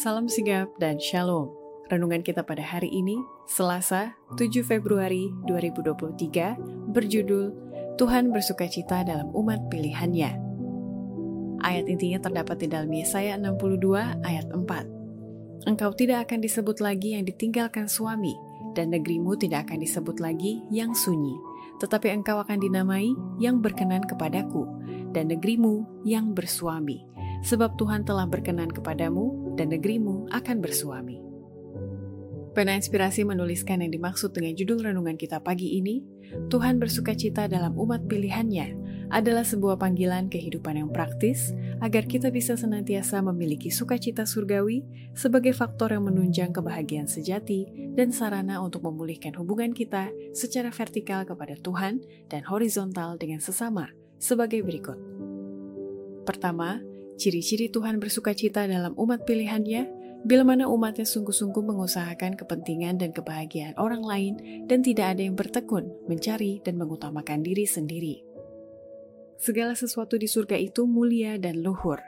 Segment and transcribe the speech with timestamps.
[0.00, 1.52] Salam sigap dan shalom.
[1.92, 6.56] Renungan kita pada hari ini, Selasa, 7 Februari 2023,
[6.88, 7.52] berjudul
[8.00, 10.40] Tuhan bersuka cita dalam umat pilihannya.
[11.60, 15.68] Ayat intinya terdapat di dalam Yesaya 62 ayat 4.
[15.68, 18.32] Engkau tidak akan disebut lagi yang ditinggalkan suami,
[18.72, 21.36] dan negerimu tidak akan disebut lagi yang sunyi,
[21.76, 24.64] tetapi engkau akan dinamai yang berkenan kepadaku,
[25.12, 27.04] dan negerimu yang bersuami
[27.40, 31.20] sebab Tuhan telah berkenan kepadamu dan negerimu akan bersuami.
[32.50, 36.02] Pena Inspirasi menuliskan yang dimaksud dengan judul renungan kita pagi ini,
[36.50, 42.54] Tuhan bersuka cita dalam umat pilihannya, adalah sebuah panggilan kehidupan yang praktis agar kita bisa
[42.54, 44.82] senantiasa memiliki sukacita surgawi
[45.14, 51.58] sebagai faktor yang menunjang kebahagiaan sejati dan sarana untuk memulihkan hubungan kita secara vertikal kepada
[51.58, 54.98] Tuhan dan horizontal dengan sesama sebagai berikut.
[56.26, 56.78] Pertama,
[57.20, 59.84] Ciri-ciri Tuhan bersuka cita dalam umat pilihannya,
[60.24, 65.92] bila mana umatnya sungguh-sungguh mengusahakan kepentingan dan kebahagiaan orang lain dan tidak ada yang bertekun,
[66.08, 68.24] mencari, dan mengutamakan diri sendiri.
[69.36, 72.00] Segala sesuatu di surga itu mulia dan luhur.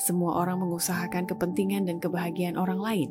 [0.00, 3.08] Semua orang mengusahakan kepentingan dan kebahagiaan orang lain.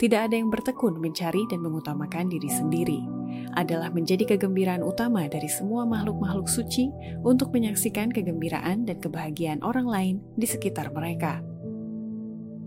[0.00, 3.13] Tidak ada yang bertekun mencari dan mengutamakan diri sendiri
[3.54, 6.90] adalah menjadi kegembiraan utama dari semua makhluk-makhluk suci
[7.22, 11.40] untuk menyaksikan kegembiraan dan kebahagiaan orang lain di sekitar mereka.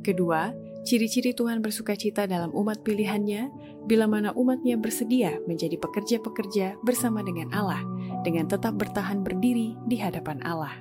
[0.01, 0.55] Kedua,
[0.87, 3.51] ciri-ciri Tuhan bersuka cita dalam umat pilihannya
[3.83, 7.83] bila mana umatnya bersedia menjadi pekerja-pekerja bersama dengan Allah
[8.23, 10.79] dengan tetap bertahan berdiri di hadapan Allah.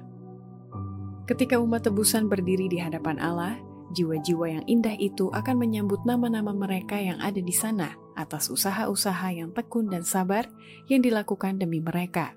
[1.26, 3.58] Ketika umat tebusan berdiri di hadapan Allah,
[3.94, 9.52] jiwa-jiwa yang indah itu akan menyambut nama-nama mereka yang ada di sana atas usaha-usaha yang
[9.52, 10.48] tekun dan sabar
[10.90, 12.34] yang dilakukan demi mereka.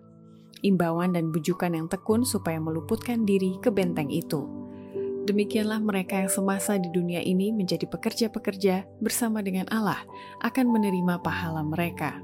[0.59, 4.43] Imbauan dan bujukan yang tekun supaya meluputkan diri ke benteng itu.
[5.23, 10.03] Demikianlah mereka yang semasa di dunia ini menjadi pekerja-pekerja bersama dengan Allah
[10.41, 12.19] akan menerima pahala mereka.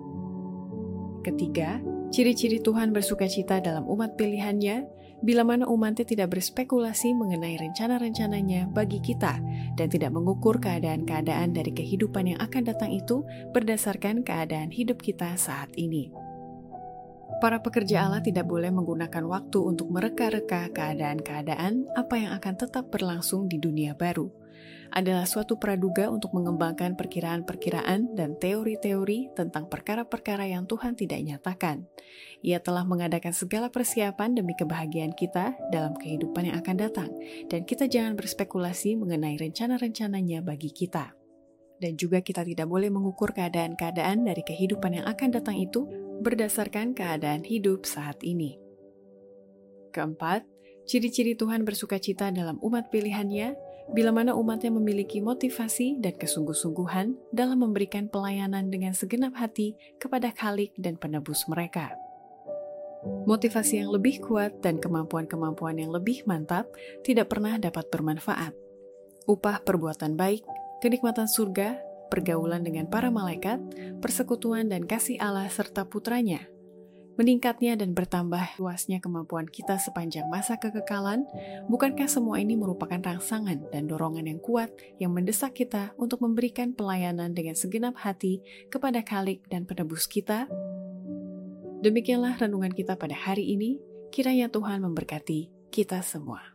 [1.22, 8.70] Ketiga, ciri-ciri Tuhan bersuka cita dalam umat pilihannya bila mana umatnya tidak berspekulasi mengenai rencana-rencananya
[8.70, 9.42] bagi kita
[9.74, 15.74] dan tidak mengukur keadaan-keadaan dari kehidupan yang akan datang itu berdasarkan keadaan hidup kita saat
[15.74, 16.14] ini.
[17.42, 23.50] Para pekerja Allah tidak boleh menggunakan waktu untuk mereka-reka keadaan-keadaan apa yang akan tetap berlangsung
[23.50, 24.45] di dunia baru
[24.96, 31.90] adalah suatu praduga untuk mengembangkan perkiraan-perkiraan dan teori-teori tentang perkara-perkara yang Tuhan tidak nyatakan.
[32.46, 37.10] Ia telah mengadakan segala persiapan demi kebahagiaan kita dalam kehidupan yang akan datang,
[37.52, 41.12] dan kita jangan berspekulasi mengenai rencana-rencananya bagi kita.
[41.76, 45.84] Dan juga kita tidak boleh mengukur keadaan-keadaan dari kehidupan yang akan datang itu
[46.24, 48.56] berdasarkan keadaan hidup saat ini.
[49.92, 50.48] Keempat,
[50.88, 57.62] ciri-ciri Tuhan bersuka cita dalam umat pilihannya bila mana umatnya memiliki motivasi dan kesungguh-sungguhan dalam
[57.62, 61.94] memberikan pelayanan dengan segenap hati kepada Khalik dan penebus mereka.
[63.30, 66.66] Motivasi yang lebih kuat dan kemampuan-kemampuan yang lebih mantap
[67.06, 68.58] tidak pernah dapat bermanfaat.
[69.30, 70.42] Upah perbuatan baik,
[70.82, 71.78] kenikmatan surga,
[72.10, 73.62] pergaulan dengan para malaikat,
[74.02, 76.55] persekutuan dan kasih Allah serta putranya
[77.16, 81.28] meningkatnya dan bertambah luasnya kemampuan kita sepanjang masa kekekalan,
[81.68, 87.36] bukankah semua ini merupakan rangsangan dan dorongan yang kuat yang mendesak kita untuk memberikan pelayanan
[87.36, 90.48] dengan segenap hati kepada Khalik dan penebus kita?
[91.84, 93.78] Demikianlah renungan kita pada hari ini,
[94.10, 96.55] kiranya Tuhan memberkati kita semua.